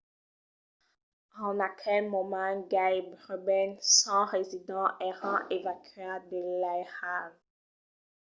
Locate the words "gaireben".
2.73-3.69